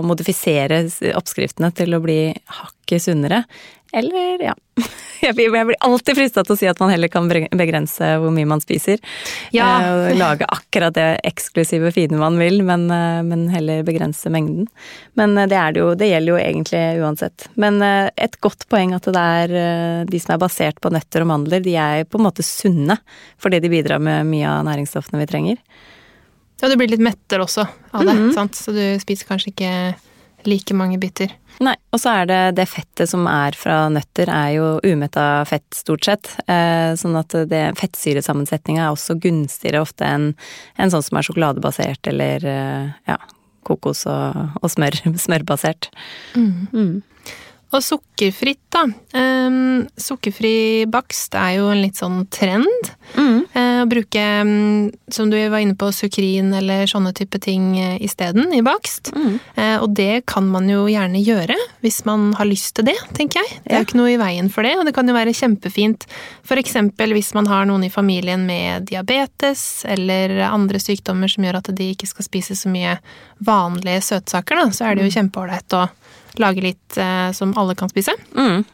modifisere 0.07 0.85
oppskriftene 1.19 1.73
til 1.75 1.97
å 1.97 2.03
bli 2.05 2.21
hakket 2.61 3.03
sunnere. 3.09 3.41
Eller, 3.97 4.43
ja 4.43 4.55
Jeg 5.25 5.35
blir 5.35 5.73
alltid 5.81 6.19
frista 6.19 6.45
til 6.45 6.55
å 6.55 6.59
si 6.61 6.69
at 6.69 6.79
man 6.79 6.93
heller 6.93 7.11
kan 7.11 7.27
begrense 7.27 8.11
hvor 8.21 8.31
mye 8.35 8.47
man 8.47 8.61
spiser. 8.63 9.01
Ja. 9.57 9.81
Eh, 9.81 10.13
lage 10.19 10.47
akkurat 10.53 10.95
det 10.95 11.07
eksklusive 11.27 11.91
fine 11.97 12.21
man 12.21 12.37
vil, 12.39 12.61
men, 12.67 12.85
eh, 12.93 13.23
men 13.27 13.49
heller 13.51 13.83
begrense 13.87 14.31
mengden. 14.31 14.69
Men 15.19 15.35
eh, 15.41 15.49
det, 15.49 15.57
det, 15.75 15.83
jo, 15.83 15.89
det, 15.99 16.11
gjelder 16.13 16.35
jo 16.35 16.39
egentlig 16.45 16.85
uansett. 17.03 17.49
Men 17.59 17.83
et 17.83 18.39
godt 18.45 18.69
poeng 18.71 18.95
at 18.95 19.11
det 19.11 19.27
er 19.41 20.07
de 20.07 20.23
som 20.23 20.37
er 20.37 20.45
basert 20.45 20.79
på 20.85 20.93
nøtter 20.95 21.25
og 21.25 21.33
mandler, 21.33 21.65
de 21.65 21.75
er 21.81 22.07
på 22.07 22.21
en 22.21 22.29
måte 22.29 22.47
sunne. 22.47 23.01
Fordi 23.43 23.65
de 23.65 23.73
bidrar 23.73 23.99
med 23.99 24.29
mye 24.31 24.47
av 24.53 24.69
næringsstoffene 24.69 25.25
vi 25.25 25.31
trenger. 25.33 25.63
Ja, 26.61 26.69
du 26.69 26.77
blir 26.81 26.89
litt 26.89 27.05
mettere 27.05 27.45
også 27.45 27.67
av 27.67 28.05
det, 28.05 28.13
mm 28.13 28.29
-hmm. 28.29 28.35
sant? 28.35 28.55
så 28.55 28.73
du 28.73 28.99
spiser 29.01 29.27
kanskje 29.27 29.53
ikke 29.53 29.95
like 30.47 30.75
mange 30.75 30.99
biter. 30.99 31.33
Nei, 31.61 31.75
og 31.95 32.01
så 32.01 32.13
er 32.21 32.27
det 32.27 32.41
det 32.59 32.69
fettet 32.69 33.09
som 33.09 33.27
er 33.27 33.57
fra 33.59 33.89
nøtter, 33.89 34.29
er 34.29 34.51
jo 34.57 34.67
umetta 34.85 35.45
fett, 35.49 35.67
stort 35.75 36.05
sett. 36.05 36.31
Eh, 36.47 36.93
sånn 36.95 37.17
at 37.17 37.33
det 37.49 37.79
fettsyresammensetninga 37.81 38.85
er 38.85 38.95
også 38.95 39.19
gunstigere 39.21 39.81
ofte 39.81 40.05
enn 40.05 40.35
en 40.77 40.93
sånn 40.93 41.03
som 41.03 41.19
er 41.19 41.23
sjokoladebasert 41.23 42.07
eller 42.13 42.45
eh, 42.45 42.93
ja, 43.09 43.19
kokos 43.67 44.07
og, 44.07 44.61
og 44.61 44.71
smør. 44.71 45.01
Smørbasert. 45.27 45.91
Mm. 46.37 46.69
Mm. 46.73 47.03
Og 47.75 47.83
sukkerfritt, 47.83 48.63
da. 48.71 48.85
Um, 49.19 49.87
sukkerfri 49.99 50.87
bakst 50.91 51.35
er 51.37 51.57
jo 51.59 51.71
en 51.73 51.83
litt 51.83 51.99
sånn 51.99 52.23
trend. 52.33 52.93
Mm. 53.17 53.41
Uh, 53.77 53.83
å 53.85 53.89
bruke, 53.91 54.23
um, 54.43 54.89
som 55.13 55.31
du 55.31 55.37
var 55.53 55.63
inne 55.63 55.77
på, 55.79 55.91
sukrin 55.95 56.53
eller 56.57 56.89
sånne 56.91 57.13
type 57.17 57.41
ting 57.43 57.75
uh, 57.79 57.97
isteden 58.03 58.55
i 58.57 58.63
bakst. 58.67 59.13
Mm. 59.17 59.39
Uh, 59.59 59.77
og 59.85 59.91
det 59.99 60.25
kan 60.31 60.49
man 60.51 60.71
jo 60.71 60.87
gjerne 60.91 61.23
gjøre 61.23 61.59
hvis 61.85 62.03
man 62.09 62.33
har 62.39 62.49
lyst 62.49 62.75
til 62.79 62.89
det, 62.89 62.97
tenker 63.17 63.43
jeg. 63.43 63.61
Det 63.65 63.75
er 63.75 63.85
jo 63.85 63.89
ikke 63.89 64.01
noe 64.01 64.15
i 64.15 64.21
veien 64.21 64.51
for 64.53 64.67
det, 64.67 64.77
og 64.79 64.89
det 64.89 64.95
kan 64.97 65.09
jo 65.09 65.17
være 65.17 65.35
kjempefint 65.37 66.09
f.eks. 66.47 66.77
hvis 66.97 67.35
man 67.37 67.51
har 67.51 67.67
noen 67.69 67.87
i 67.87 67.93
familien 67.93 68.47
med 68.47 68.89
diabetes 68.91 69.85
eller 69.89 70.39
andre 70.49 70.81
sykdommer 70.83 71.31
som 71.31 71.47
gjør 71.47 71.61
at 71.61 71.73
de 71.77 71.93
ikke 71.95 72.09
skal 72.11 72.27
spise 72.27 72.57
så 72.59 72.71
mye 72.73 72.97
vanlige 73.45 74.05
søtsaker, 74.13 74.59
da, 74.61 74.71
så 74.73 74.89
er 74.89 74.97
det 74.97 75.07
jo 75.07 75.13
mm. 75.13 75.17
kjempeålreit 75.19 75.77
å 75.79 75.87
lage 76.41 76.65
litt 76.65 76.97
eh, 77.01 77.33
som 77.33 77.55
alle 77.59 77.75
kan 77.75 77.91
spise. 77.93 78.15
Mm. 78.37 78.65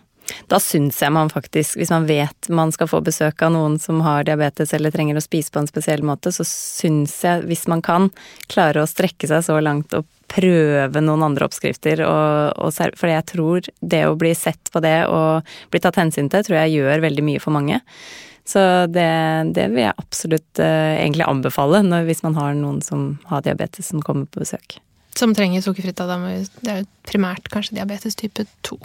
Da 0.51 0.61
syns 0.62 1.01
jeg 1.03 1.15
man 1.15 1.31
faktisk, 1.33 1.77
hvis 1.81 1.93
man 1.93 2.07
vet 2.09 2.49
man 2.53 2.73
skal 2.75 2.91
få 2.91 3.03
besøk 3.05 3.43
av 3.45 3.55
noen 3.55 3.79
som 3.83 4.01
har 4.07 4.27
diabetes 4.29 4.75
eller 4.77 4.95
trenger 4.95 5.19
å 5.19 5.25
spise 5.25 5.53
på 5.53 5.62
en 5.62 5.71
spesiell 5.71 6.05
måte, 6.07 6.33
så 6.35 6.47
syns 6.49 7.19
jeg, 7.25 7.47
hvis 7.51 7.67
man 7.71 7.85
kan, 7.85 8.11
klare 8.53 8.83
å 8.83 8.91
strekke 8.91 9.31
seg 9.31 9.47
så 9.47 9.61
langt 9.62 9.95
og 9.97 10.09
prøve 10.33 11.03
noen 11.05 11.27
andre 11.27 11.47
oppskrifter. 11.49 12.05
Og, 12.07 12.59
og, 12.59 12.99
for 12.99 13.11
jeg 13.11 13.29
tror 13.29 13.71
det 13.81 14.05
å 14.09 14.19
bli 14.19 14.35
sett 14.39 14.73
på 14.73 14.83
det 14.85 15.03
og 15.11 15.55
bli 15.73 15.83
tatt 15.83 16.01
hensyn 16.01 16.31
til, 16.33 16.45
tror 16.47 16.62
jeg 16.62 16.79
gjør 16.79 17.05
veldig 17.07 17.27
mye 17.27 17.43
for 17.43 17.55
mange. 17.55 17.83
Så 18.45 18.61
det, 18.91 19.11
det 19.55 19.69
vil 19.71 19.85
jeg 19.85 19.95
absolutt 19.95 20.62
uh, 20.62 20.97
egentlig 20.99 21.29
anbefale 21.29 21.83
når, 21.87 22.09
hvis 22.09 22.25
man 22.25 22.35
har 22.39 22.57
noen 22.59 22.81
som 22.83 23.12
har 23.31 23.45
diabetes 23.47 23.93
som 23.93 24.03
kommer 24.03 24.27
på 24.27 24.43
besøk. 24.43 24.81
Som 25.19 25.35
trenger 25.37 25.62
sukkerfritt. 25.62 26.01
Da 26.01 26.17
det 26.17 26.73
er 26.73 26.83
jo 26.83 26.89
primært 27.07 27.51
kanskje 27.53 27.77
diabetes 27.79 28.19
type 28.19 28.47
2. 28.67 28.81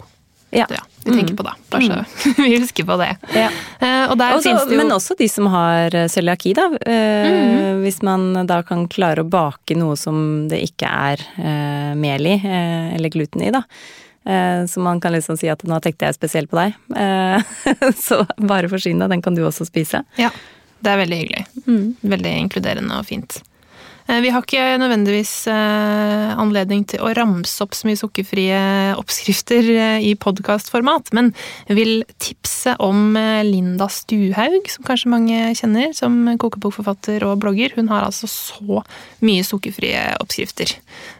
Ja. 0.50 0.66
ja 0.70 0.82
vi 1.04 1.10
tenker 1.10 1.32
mm. 1.32 1.36
på 1.36 1.42
det. 1.42 1.52
bare 1.68 1.82
så 1.82 1.92
mm. 1.92 2.34
vi 2.44 2.58
husker 2.58 2.84
på 2.84 2.96
det. 2.96 3.16
Ja. 3.34 3.48
Uh, 3.82 4.34
også, 4.36 4.50
jo... 4.50 4.76
Men 4.76 4.92
også 4.92 5.14
de 5.18 5.28
som 5.28 5.46
har 5.52 5.94
eh, 5.96 6.08
cøliaki, 6.08 6.52
da. 6.56 6.66
Uh, 6.68 7.28
mm. 7.28 7.80
Hvis 7.84 8.02
man 8.04 8.46
da 8.48 8.60
kan 8.66 8.86
klare 8.92 9.24
å 9.24 9.28
bake 9.28 9.76
noe 9.78 9.96
som 9.96 10.48
det 10.50 10.60
ikke 10.66 10.90
er 10.90 11.24
uh, 11.38 11.94
mel 11.96 12.28
i, 12.28 12.36
eller 12.44 13.12
gluten 13.14 13.44
i, 13.44 13.54
da. 13.54 13.64
Så 14.68 14.82
man 14.84 14.98
kan 15.00 15.14
liksom 15.14 15.38
si 15.40 15.48
at 15.48 15.62
nå 15.64 15.78
tenkte 15.80 16.04
jeg 16.04 16.16
spesielt 16.18 16.50
på 16.50 16.58
deg. 16.58 16.74
Så 17.96 18.18
bare 18.36 18.68
forsyn 18.68 19.00
deg, 19.00 19.08
den 19.14 19.22
kan 19.24 19.38
du 19.38 19.40
også 19.46 19.64
spise. 19.64 20.02
Ja, 20.20 20.28
det 20.84 20.90
er 20.92 21.00
veldig 21.00 21.20
hyggelig. 21.22 21.46
Mm. 21.64 21.86
Veldig 22.12 22.34
inkluderende 22.42 22.98
og 23.00 23.08
fint. 23.08 23.38
Eh, 24.08 24.20
vi 24.24 24.30
har 24.32 24.44
ikke 24.44 24.78
nødvendigvis 24.80 25.32
eh, 25.52 26.30
anledning 26.40 26.84
til 26.88 27.02
å 27.04 27.10
ramse 27.16 27.60
opp 27.64 27.76
så 27.76 27.88
mye 27.88 27.98
sukkerfrie 28.00 28.60
oppskrifter 28.96 29.68
eh, 29.74 30.06
i 30.08 30.14
podkastformat, 30.16 31.12
men 31.16 31.34
vil 31.68 32.02
tipse 32.16 32.72
om 32.82 33.12
Linda 33.44 33.90
Stuhaug, 33.92 34.70
som 34.72 34.86
kanskje 34.88 35.12
mange 35.12 35.42
kjenner 35.58 35.92
som 35.96 36.16
kokebokforfatter 36.40 37.26
og 37.28 37.42
blogger. 37.44 37.76
Hun 37.76 37.92
har 37.92 38.06
altså 38.06 38.30
så 38.32 38.80
mye 39.24 39.44
sukkerfrie 39.46 40.00
oppskrifter. 40.22 40.72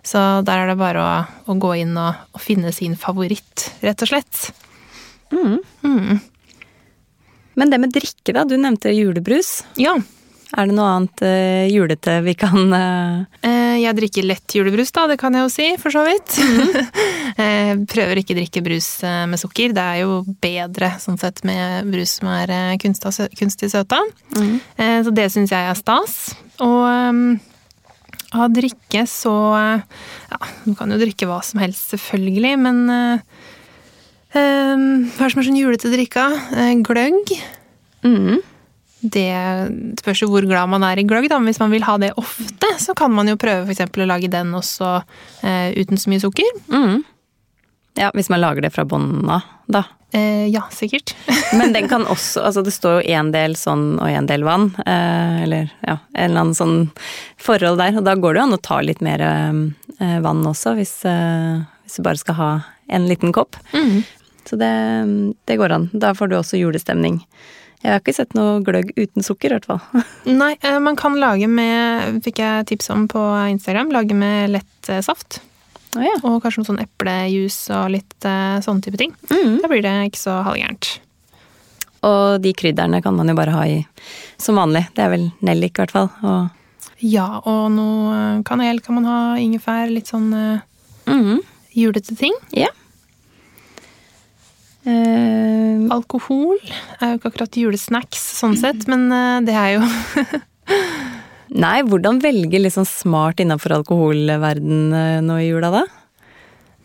Så 0.06 0.24
der 0.48 0.64
er 0.64 0.72
det 0.72 0.80
bare 0.80 1.04
å, 1.04 1.12
å 1.52 1.60
gå 1.60 1.76
inn 1.82 1.94
og, 2.00 2.16
og, 2.32 2.42
finne 2.42 2.72
sin 2.72 2.96
favoritt, 2.98 3.68
rett 3.84 4.04
og 4.04 4.12
slett. 4.14 4.44
Mm. 5.34 5.58
Mm. 5.84 6.20
Men 7.58 7.72
det 7.72 7.82
med 7.82 7.92
drikke, 7.92 8.32
da. 8.32 8.46
Du 8.48 8.56
nevnte 8.56 8.94
julebrus. 8.94 9.58
Ja. 9.76 9.98
Er 10.56 10.68
det 10.68 10.74
noe 10.76 10.88
annet 10.94 11.22
uh, 11.24 11.66
julete 11.68 12.14
vi 12.24 12.32
kan 12.38 12.72
uh... 12.72 13.48
Jeg 13.78 13.94
drikker 13.94 14.26
lett 14.26 14.54
julebrus, 14.56 14.90
da. 14.96 15.04
Det 15.10 15.18
kan 15.20 15.36
jeg 15.36 15.44
jo 15.44 15.50
si, 15.52 15.66
for 15.80 15.94
så 15.94 16.02
vidt. 16.04 16.34
Mm. 16.42 17.84
prøver 17.92 18.20
ikke 18.20 18.34
å 18.34 18.38
drikke 18.40 18.62
brus 18.66 18.88
med 19.30 19.38
sukker. 19.40 19.72
Det 19.76 19.84
er 19.84 20.00
jo 20.02 20.16
bedre 20.42 20.90
sånn 21.00 21.16
sett 21.20 21.44
med 21.46 21.86
brus 21.88 22.16
som 22.18 22.28
er 22.32 22.50
kunstig 22.82 23.70
søta. 23.70 24.00
Mm. 24.34 24.58
Så 25.06 25.14
det 25.14 25.28
syns 25.32 25.54
jeg 25.54 25.70
er 25.70 25.78
stas. 25.78 26.18
Og 26.58 26.82
um, 26.90 27.38
av 28.34 28.50
drikke 28.52 29.06
så 29.08 29.36
Ja, 29.54 30.40
du 30.66 30.74
kan 30.76 30.90
jo 30.92 30.98
drikke 31.00 31.30
hva 31.30 31.38
som 31.46 31.62
helst, 31.62 31.94
selvfølgelig, 31.94 32.54
men 32.66 32.82
uh, 32.90 33.24
um, 34.34 34.86
Hva 35.14 35.22
er 35.22 35.30
det 35.30 35.32
som 35.32 35.42
er 35.42 35.50
sånn 35.52 35.62
julete 35.62 35.94
drikka? 35.94 36.28
gløgg. 36.84 37.36
Mm. 38.02 38.42
Det 39.00 39.30
spørs 40.00 40.24
jo 40.24 40.30
hvor 40.32 40.46
glad 40.48 40.70
man 40.72 40.82
er 40.86 40.98
i 40.98 41.06
gløgg, 41.06 41.28
da. 41.30 41.38
Men 41.38 41.52
hvis 41.52 41.60
man 41.62 41.74
vil 41.74 41.86
ha 41.86 41.98
det 42.02 42.14
ofte, 42.18 42.72
så 42.82 42.96
kan 42.98 43.12
man 43.14 43.30
jo 43.30 43.38
prøve 43.38 43.68
f.eks. 43.68 43.86
å 43.86 44.08
lage 44.08 44.30
den 44.32 44.50
også 44.58 44.96
eh, 45.46 45.70
uten 45.78 46.00
så 46.00 46.10
mye 46.10 46.24
sukker. 46.24 46.58
Mm. 46.72 47.04
Ja, 47.98 48.10
hvis 48.14 48.30
man 48.30 48.42
lager 48.42 48.62
det 48.62 48.72
fra 48.74 48.86
bånn 48.86 49.22
av, 49.30 49.46
da. 49.70 49.84
Eh, 50.10 50.46
ja, 50.48 50.64
sikkert. 50.72 51.14
Men 51.58 51.74
den 51.76 51.88
kan 51.88 52.06
også 52.08 52.40
Altså, 52.40 52.62
det 52.64 52.72
står 52.72 52.98
jo 52.98 53.16
én 53.18 53.32
del 53.34 53.56
sånn 53.60 53.98
og 53.98 54.08
én 54.08 54.28
del 54.28 54.46
vann. 54.46 54.70
Eh, 54.86 55.42
eller 55.44 55.72
ja, 55.82 55.98
en 56.14 56.30
eller 56.30 56.44
annen 56.46 56.58
sånn 56.58 56.78
forhold 57.42 57.82
der. 57.82 57.98
Og 58.00 58.06
da 58.06 58.16
går 58.16 58.34
det 58.34 58.42
jo 58.42 58.46
an 58.48 58.56
å 58.56 58.62
ta 58.70 58.80
litt 58.84 59.04
mer 59.04 59.24
eh, 59.24 60.18
vann 60.24 60.46
også, 60.48 60.74
hvis, 60.78 60.94
eh, 61.08 61.60
hvis, 61.84 61.98
du 61.98 62.06
bare 62.06 62.22
skal 62.22 62.38
ha 62.40 62.50
en 62.88 63.08
liten 63.10 63.34
kopp. 63.36 63.58
Mm. 63.74 64.00
Så 64.48 64.56
det, 64.56 64.72
det 65.44 65.58
går 65.60 65.76
an. 65.76 65.90
Da 65.92 66.14
får 66.16 66.30
du 66.30 66.38
også 66.38 66.60
julestemning. 66.60 67.20
Jeg 67.78 67.92
har 67.92 68.00
ikke 68.02 68.14
sett 68.16 68.34
noe 68.34 68.58
gløgg 68.66 68.90
uten 68.96 69.22
sukker, 69.22 69.52
i 69.52 69.58
hvert 69.58 69.68
fall. 69.68 70.04
Nei, 70.40 70.54
eh, 70.66 70.78
man 70.82 70.98
kan 70.98 71.14
lage 71.20 71.46
med, 71.50 72.18
fikk 72.24 72.40
jeg 72.42 72.66
tips 72.72 72.90
om 72.94 73.06
på 73.10 73.22
Instagram, 73.52 73.92
lage 73.94 74.16
med 74.18 74.50
lett 74.56 74.90
eh, 74.90 75.02
saft. 75.04 75.40
Oh, 75.94 76.02
ja. 76.04 76.16
Og 76.26 76.40
kanskje 76.42 76.62
noe 76.62 76.70
sånn 76.72 76.82
eplejus 76.82 77.56
og 77.72 77.94
litt 77.94 78.26
uh, 78.28 78.58
sånne 78.64 78.84
type 78.84 78.98
ting. 79.00 79.14
Mm. 79.30 79.60
Da 79.62 79.70
blir 79.70 79.80
det 79.86 79.94
ikke 80.10 80.20
så 80.20 80.40
halvgærent. 80.44 80.90
Og 82.04 82.42
de 82.44 82.52
krydderne 82.54 83.00
kan 83.02 83.16
man 83.16 83.30
jo 83.30 83.36
bare 83.38 83.54
ha 83.54 83.62
i 83.66 83.78
som 84.38 84.58
vanlig. 84.60 84.84
Det 84.94 85.06
er 85.06 85.14
vel 85.14 85.30
nellik, 85.46 85.78
i 85.78 85.82
hvert 85.82 85.94
fall. 85.94 86.10
Og... 86.20 86.84
Ja, 87.00 87.28
og 87.46 87.70
noe 87.72 88.42
kanel 88.46 88.82
kan 88.84 88.98
man 88.98 89.08
ha, 89.08 89.18
ingefær, 89.40 89.88
litt 89.90 90.10
sånn 90.10 90.28
mm. 90.34 91.40
julete 91.78 92.18
ting. 92.18 92.36
Ja. 92.54 92.68
Uh, 94.86 95.88
alkohol 95.92 96.54
er 97.00 97.12
jo 97.12 97.18
ikke 97.18 97.32
akkurat 97.32 97.58
julesnacks 97.60 98.20
sånn 98.38 98.54
sett, 98.60 98.86
men 98.88 99.08
uh, 99.10 99.40
det 99.44 99.56
er 99.58 99.74
jo 99.74 99.82
Nei, 101.64 101.80
hvordan 101.88 102.20
velge 102.22 102.60
litt 102.60 102.76
sånn 102.76 102.86
smart 102.88 103.40
innenfor 103.42 103.74
alkoholverden 103.80 104.92
uh, 104.94 105.18
nå 105.24 105.40
i 105.42 105.48
jula, 105.48 105.72
da? 105.74 105.82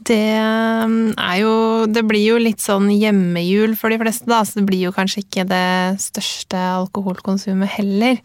Det 0.04 0.20
er 0.36 1.38
jo 1.40 1.54
Det 1.88 2.04
blir 2.08 2.26
jo 2.34 2.40
litt 2.42 2.64
sånn 2.64 2.90
hjemmejul 2.92 3.78
for 3.80 3.94
de 3.94 4.00
fleste, 4.02 4.28
da, 4.28 4.42
så 4.44 4.60
det 4.60 4.68
blir 4.68 4.88
jo 4.88 4.96
kanskje 4.96 5.24
ikke 5.24 5.46
det 5.48 6.02
største 6.04 6.60
alkoholkonsumet 6.82 7.78
heller. 7.78 8.20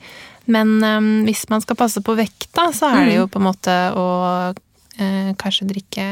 Men 0.49 0.79
um, 0.81 1.11
hvis 1.29 1.45
man 1.53 1.63
skal 1.63 1.79
passe 1.79 2.01
på 2.05 2.17
vekta, 2.19 2.71
så 2.75 2.89
er 2.89 3.05
det 3.05 3.19
jo 3.19 3.29
mm. 3.29 3.33
på 3.35 3.41
en 3.41 3.47
måte 3.47 3.77
å 3.93 4.07
eh, 4.49 4.63
kanskje 5.39 5.69
drikke 5.69 6.05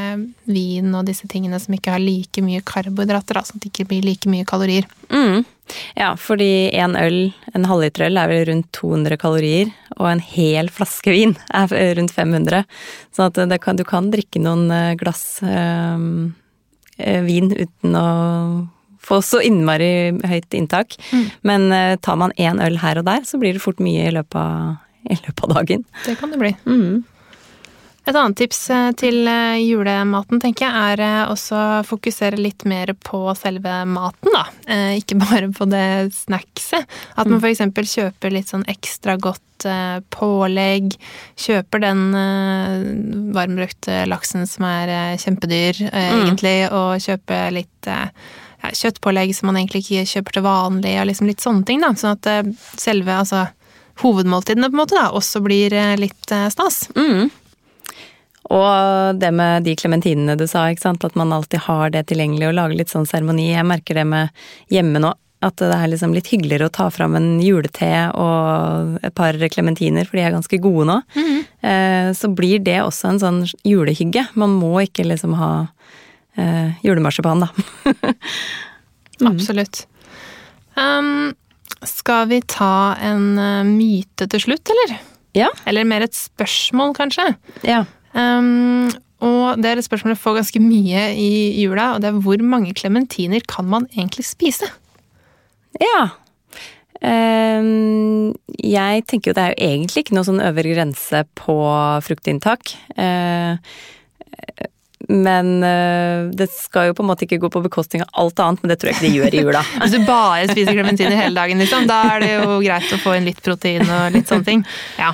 vin 0.47 0.95
og 0.95 1.09
disse 1.09 1.27
tingene 1.31 1.59
som 1.59 1.75
ikke 1.75 1.97
har 1.97 2.03
like 2.03 2.43
mye 2.45 2.63
karbohydrater, 2.67 3.41
sånn 3.43 3.59
at 3.59 3.65
det 3.65 3.73
ikke 3.73 3.89
blir 3.91 4.07
like 4.07 4.31
mye 4.31 4.47
kalorier. 4.47 4.87
Mm. 5.11 5.45
Ja, 5.97 6.13
fordi 6.17 6.71
en 6.79 6.97
øl, 6.97 7.33
en 7.55 7.67
halvliter 7.67 8.07
øl, 8.07 8.19
er 8.21 8.31
vel 8.31 8.45
rundt 8.51 8.71
200 8.77 9.19
kalorier, 9.21 9.73
og 9.97 10.11
en 10.11 10.23
hel 10.23 10.71
flaske 10.73 11.13
vin 11.13 11.35
er 11.51 11.73
rundt 11.99 12.15
500. 12.15 12.65
Så 13.15 13.29
at 13.29 13.41
kan, 13.63 13.79
du 13.79 13.85
kan 13.89 14.11
drikke 14.13 14.43
noen 14.43 14.71
eh, 14.71 14.95
glass 15.01 15.41
øh, 15.43 16.07
vin 17.27 17.53
uten 17.53 17.99
å 17.99 18.07
få 19.07 19.21
så 19.23 19.39
innmari 19.45 20.15
høyt 20.27 20.55
inntak. 20.59 20.97
Mm. 21.13 21.27
Men 21.47 21.69
tar 22.03 22.17
man 22.19 22.35
én 22.43 22.59
øl 22.63 22.81
her 22.83 22.99
og 22.99 23.07
der, 23.07 23.27
så 23.27 23.39
blir 23.39 23.55
det 23.55 23.63
fort 23.63 23.83
mye 23.83 24.09
i 24.09 24.15
løpet 24.15 24.39
av, 24.41 24.81
i 25.13 25.19
løpet 25.19 25.45
av 25.47 25.59
dagen. 25.61 25.87
Det 26.07 26.17
kan 26.19 26.35
det 26.35 26.43
bli. 26.43 26.55
Mm. 26.67 27.05
Et 28.07 28.15
annet 28.15 28.37
tips 28.39 28.61
eh, 28.71 28.89
til 29.01 29.27
eh, 29.27 29.59
julematen, 29.65 30.39
tenker 30.43 30.69
jeg, 30.69 30.91
er 30.93 31.01
eh, 31.03 31.31
også 31.33 31.57
å 31.59 31.87
fokusere 31.87 32.39
litt 32.39 32.63
mer 32.69 32.93
på 33.03 33.25
selve 33.35 33.81
maten, 33.91 34.31
da. 34.31 34.45
Ikke 34.95 35.19
bare 35.25 35.51
på 35.55 35.67
det 35.71 36.13
snackset. 36.15 36.87
At 37.17 37.27
man 37.27 37.41
mm. 37.41 37.49
f.eks. 37.51 37.95
kjøper 37.97 38.35
litt 38.35 38.53
sånn 38.53 38.67
ekstra 38.71 39.17
godt 39.19 39.43
pålegg. 40.13 40.93
Kjøper 41.41 41.81
den 41.81 42.03
varmbrukte 43.35 44.03
laksen 44.07 44.45
som 44.47 44.67
er 44.69 45.17
kjempedyr, 45.19 45.81
mm. 45.87 45.97
egentlig, 45.97 46.59
og 46.69 47.01
kjøper 47.03 47.55
litt 47.57 47.89
ja, 47.89 48.05
kjøttpålegg 48.69 49.33
som 49.35 49.49
man 49.49 49.59
egentlig 49.63 49.87
ikke 49.87 50.05
kjøper 50.13 50.37
til 50.37 50.45
vanlig, 50.45 50.93
og 51.01 51.09
liksom 51.09 51.31
litt 51.31 51.43
sånne 51.43 51.67
ting, 51.67 51.81
da. 51.83 51.91
Sånn 51.97 52.21
at 52.21 52.53
selve, 52.79 53.17
altså 53.17 53.47
hovedmåltidene 54.05 54.69
på 54.69 54.77
en 54.77 54.83
måte 54.85 54.99
da, 54.99 55.09
også 55.17 55.41
blir 55.43 55.75
litt 55.99 56.37
stas. 56.53 56.85
Mm. 56.95 57.33
Og 58.53 59.21
det 59.21 59.33
med 59.35 59.67
de 59.67 59.77
klementinene 59.79 60.37
du 60.39 60.47
sa, 60.51 60.67
ikke 60.71 60.87
sant? 60.87 61.05
at 61.07 61.17
man 61.19 61.35
alltid 61.35 61.65
har 61.67 61.93
det 61.95 62.07
tilgjengelig 62.11 62.51
og 62.51 62.59
lager 62.59 62.81
litt 62.81 62.93
sånn 62.93 63.09
seremoni. 63.09 63.53
Jeg 63.53 63.67
merker 63.67 63.99
det 63.99 64.07
med 64.09 64.45
hjemme 64.73 65.03
nå. 65.03 65.15
At 65.45 65.61
det 65.61 65.69
er 65.69 65.91
liksom 65.93 66.15
litt 66.17 66.31
hyggeligere 66.33 66.71
å 66.71 66.73
ta 66.73 66.87
fram 66.91 67.15
en 67.19 67.29
julete 67.45 67.91
og 68.17 68.97
et 69.05 69.15
par 69.15 69.37
klementiner, 69.53 70.07
for 70.09 70.17
de 70.17 70.25
er 70.25 70.33
ganske 70.35 70.59
gode 70.65 70.87
nå. 70.89 70.97
Mm. 71.13 72.15
Så 72.17 72.31
blir 72.33 72.63
det 72.65 72.79
også 72.81 73.11
en 73.11 73.21
sånn 73.21 73.43
julehygge. 73.67 74.25
Man 74.41 74.57
må 74.57 74.73
ikke 74.87 75.05
liksom 75.05 75.37
ha 75.37 75.51
eh, 76.41 76.73
julemarsipan, 76.87 77.45
da. 77.45 77.51
mm. 79.21 79.29
Absolutt. 79.29 79.85
Um, 80.77 81.35
skal 81.87 82.27
vi 82.33 82.41
ta 82.49 82.97
en 83.03 83.37
uh, 83.39 83.61
myte 83.69 84.29
til 84.33 84.43
slutt, 84.49 84.73
eller? 84.73 84.97
Ja. 85.37 85.51
Eller 85.69 85.89
mer 85.89 86.07
et 86.07 86.17
spørsmål, 86.17 86.95
kanskje? 86.97 87.29
Ja. 87.67 87.85
Um, 88.17 88.89
og 89.25 89.61
det 89.61 89.71
er 89.71 89.81
et 89.81 89.87
spørsmål 89.87 90.15
jeg 90.15 90.23
får 90.23 90.39
ganske 90.41 90.63
mye 90.63 91.09
i 91.17 91.31
jula, 91.63 91.95
og 91.95 92.05
det 92.05 92.11
er 92.11 92.21
hvor 92.25 92.43
mange 92.45 92.75
klementiner 92.77 93.45
kan 93.49 93.69
man 93.69 93.89
egentlig 93.95 94.27
spise? 94.29 94.69
Ja. 95.81 96.09
Um, 97.01 98.33
jeg 98.57 99.05
tenker 99.09 99.31
jo 99.31 99.37
det 99.37 99.43
er 99.43 99.53
jo 99.53 99.69
egentlig 99.69 100.05
ikke 100.05 100.17
noe 100.17 100.27
sånn 100.27 100.41
øvre 100.45 100.73
grense 100.73 101.25
på 101.39 101.59
fruktinntak. 102.05 102.77
Uh, 102.97 103.61
men 105.07 105.51
uh, 105.63 106.33
det 106.35 106.49
skal 106.51 106.89
jo 106.89 106.97
på 106.97 107.05
en 107.05 107.11
måte 107.11 107.27
ikke 107.27 107.39
gå 107.45 107.51
på 107.53 107.63
bekostning 107.67 108.03
av 108.03 108.25
alt 108.25 108.41
annet, 108.43 108.63
men 108.63 108.73
det 108.73 108.79
tror 108.81 108.91
jeg 108.91 108.97
ikke 108.97 109.07
det 109.07 109.15
gjør 109.17 109.37
i 109.37 109.45
jula. 109.45 109.63
Hvis 109.83 109.95
du 109.95 110.09
bare 110.09 110.49
spiser 110.51 110.73
klementiner 110.77 111.21
hele 111.21 111.37
dagen, 111.37 111.63
liksom, 111.63 111.87
da 111.89 112.01
er 112.15 112.25
det 112.25 112.33
jo 112.35 112.59
greit 112.65 112.97
å 112.97 113.01
få 113.05 113.17
inn 113.19 113.29
litt 113.29 113.41
protein 113.45 113.85
og 113.87 114.17
litt 114.17 114.33
sånne 114.33 114.49
ting. 114.49 114.67
Ja. 115.01 115.13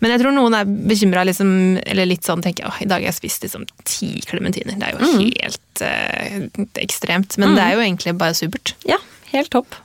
Men 0.00 0.14
jeg 0.14 0.22
tror 0.22 0.34
noen 0.34 0.56
er 0.56 0.68
bekymra, 0.88 1.24
liksom, 1.28 1.50
eller 1.84 2.08
litt 2.08 2.24
sånn 2.26 2.40
tenker 2.44 2.64
jeg, 2.66 2.86
i 2.86 2.88
dag 2.88 3.02
har 3.02 3.10
jeg 3.10 3.18
spist 3.18 3.44
liksom 3.44 3.66
ti 3.84 4.14
klementiner. 4.28 4.78
Det 4.80 4.88
er 4.88 4.96
jo 4.96 5.04
mm. 5.04 5.20
helt 5.20 5.84
uh, 5.84 6.64
ekstremt. 6.80 7.36
Men 7.40 7.52
mm. 7.52 7.58
det 7.58 7.66
er 7.66 7.76
jo 7.76 7.84
egentlig 7.84 8.16
bare 8.20 8.38
supert. 8.38 8.74
Ja, 8.88 8.96
helt 9.34 9.52
topp. 9.52 9.76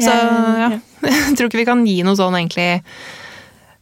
Så 0.00 0.12
ja, 0.12 0.70
jeg 1.08 1.34
tror 1.36 1.48
ikke 1.48 1.60
vi 1.60 1.68
kan 1.68 1.84
gi 1.88 1.98
noe 2.04 2.16
sånn 2.20 2.36
egentlig 2.36 2.68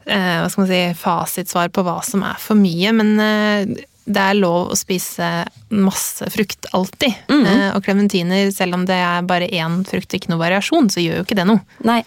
uh, 0.06 0.38
hva 0.44 0.48
skal 0.50 0.64
man 0.64 0.70
si, 0.70 0.80
fasitsvar 1.02 1.74
på 1.74 1.86
hva 1.86 1.98
som 2.06 2.22
er 2.26 2.38
for 2.42 2.58
mye. 2.58 2.94
Men 2.94 3.12
uh, 3.18 3.84
det 4.08 4.22
er 4.22 4.38
lov 4.38 4.70
å 4.72 4.78
spise 4.78 5.26
masse 5.74 6.30
frukt 6.32 6.70
alltid. 6.72 7.18
Mm. 7.28 7.74
og 7.74 7.82
klementiner, 7.84 8.54
selv 8.54 8.78
om 8.78 8.86
det 8.88 8.96
er 9.02 9.26
bare 9.28 9.50
én 9.50 9.82
frukt 9.88 10.14
og 10.14 10.22
ikke 10.22 10.32
noe 10.32 10.42
variasjon, 10.46 10.88
så 10.94 11.02
gjør 11.02 11.20
jo 11.20 11.26
ikke 11.26 11.42
det 11.42 11.50
noe. 11.50 11.66
Nei. 11.84 12.00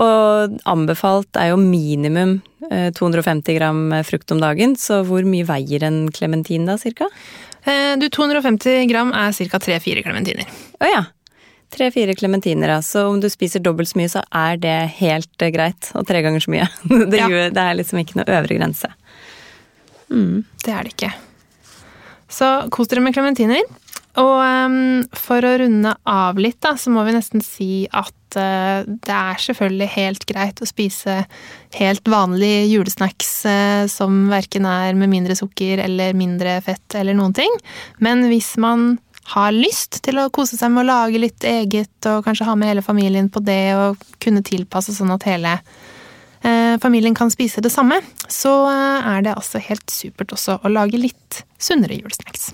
Og 0.00 0.58
anbefalt 0.68 1.38
er 1.38 1.52
jo 1.52 1.60
minimum 1.60 2.38
250 2.70 3.50
eh, 3.50 3.58
gram 3.58 3.80
frukt 4.06 4.34
om 4.34 4.42
dagen, 4.42 4.76
så 4.78 5.00
hvor 5.06 5.26
mye 5.26 5.46
veier 5.48 5.86
en 5.86 6.04
klementin 6.14 6.68
da, 6.68 6.78
cirka? 6.80 7.08
Eh, 7.64 7.96
du, 8.00 8.08
250 8.08 8.86
gram 8.90 9.12
er 9.16 9.32
ca. 9.36 9.58
3-4 9.58 10.04
klementiner. 10.06 10.46
Å 10.78 10.84
oh, 10.84 10.90
ja. 10.90 11.06
Tre-fire 11.70 12.16
klementiner, 12.18 12.80
Så 12.82 13.04
om 13.06 13.20
du 13.22 13.28
spiser 13.30 13.62
dobbelt 13.62 13.88
så 13.88 13.98
mye, 14.00 14.10
så 14.10 14.22
er 14.34 14.56
det 14.58 14.78
helt 14.98 15.42
eh, 15.42 15.52
greit. 15.54 15.92
Og 15.94 16.06
tre 16.06 16.22
ganger 16.22 16.42
så 16.42 16.50
mye. 16.50 16.66
Det, 17.12 17.18
ja. 17.20 17.28
gjør, 17.30 17.52
det 17.54 17.62
er 17.62 17.76
liksom 17.78 18.00
ikke 18.02 18.18
noe 18.18 18.38
øvre 18.40 18.56
grense. 18.58 18.90
Mm. 20.10 20.42
Det 20.64 20.72
er 20.74 20.88
det 20.88 20.96
ikke. 20.96 21.12
Så 22.30 22.48
kos 22.74 22.90
dere 22.90 23.04
med 23.04 23.14
klementiner. 23.14 23.62
Og 24.18 24.36
um, 24.42 25.04
for 25.14 25.46
å 25.46 25.52
runde 25.62 25.94
av 26.10 26.40
litt, 26.42 26.58
da, 26.64 26.74
så 26.74 26.90
må 26.90 27.04
vi 27.06 27.14
nesten 27.14 27.44
si 27.44 27.70
at 27.94 28.14
uh, 28.38 28.86
det 28.86 29.14
er 29.16 29.42
selvfølgelig 29.42 29.88
helt 29.94 30.26
greit 30.28 30.62
å 30.62 30.68
spise 30.68 31.22
helt 31.76 32.10
vanlige 32.10 32.66
julesnacks 32.70 33.30
uh, 33.48 33.84
som 33.90 34.26
verken 34.30 34.68
er 34.68 34.98
med 34.98 35.12
mindre 35.12 35.36
sukker 35.38 35.82
eller 35.84 36.16
mindre 36.18 36.58
fett 36.66 36.98
eller 36.98 37.16
noen 37.18 37.34
ting. 37.36 37.60
Men 37.98 38.26
hvis 38.30 38.54
man 38.60 38.98
har 39.34 39.54
lyst 39.54 40.00
til 40.06 40.18
å 40.18 40.30
kose 40.34 40.58
seg 40.58 40.72
med 40.74 40.84
å 40.84 40.90
lage 40.90 41.20
litt 41.22 41.44
eget, 41.46 41.92
og 42.10 42.24
kanskje 42.26 42.48
ha 42.48 42.56
med 42.58 42.72
hele 42.72 42.86
familien 42.86 43.30
på 43.30 43.42
det, 43.44 43.76
og 43.78 44.00
kunne 44.22 44.42
tilpasse 44.46 44.94
sånn 44.96 45.12
at 45.14 45.26
hele 45.28 45.58
uh, 45.60 46.74
familien 46.82 47.16
kan 47.18 47.30
spise 47.32 47.62
det 47.62 47.74
samme, 47.74 48.00
så 48.30 48.54
er 48.70 49.26
det 49.26 49.36
altså 49.36 49.62
helt 49.62 49.86
supert 49.92 50.34
også 50.34 50.60
å 50.64 50.72
lage 50.72 50.98
litt 50.98 51.44
sunnere 51.60 52.00
julesnacks. 52.00 52.50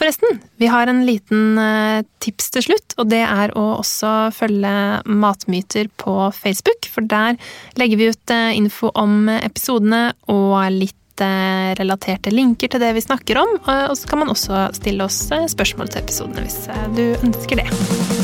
Forresten, 0.00 0.38
vi 0.56 0.66
har 0.66 0.86
en 0.86 1.02
liten 1.04 1.58
eh, 1.60 2.04
tips 2.24 2.46
til 2.54 2.64
slutt, 2.70 2.94
og 2.96 3.10
det 3.12 3.20
er 3.20 3.52
å 3.52 3.66
også 3.82 4.30
følge 4.32 4.72
Matmyter 5.04 5.90
på 6.00 6.14
Facebook. 6.32 6.88
For 6.88 7.04
der 7.04 7.36
legger 7.76 8.00
vi 8.00 8.08
ut 8.08 8.32
eh, 8.32 8.54
info 8.56 8.88
om 8.96 9.28
episodene 9.34 10.06
og 10.32 10.56
litt 10.72 11.20
eh, 11.20 11.76
relaterte 11.76 12.32
linker 12.32 12.72
til 12.72 12.80
det 12.80 12.94
vi 12.96 13.04
snakker 13.04 13.42
om. 13.42 13.58
Og 13.90 13.92
så 14.00 14.08
kan 14.08 14.24
man 14.24 14.32
også 14.32 14.70
stille 14.80 15.04
oss 15.04 15.26
spørsmål 15.28 15.92
til 15.92 16.06
episodene 16.06 16.48
hvis 16.48 16.62
du 16.96 17.04
ønsker 17.20 17.60
det. 17.60 18.19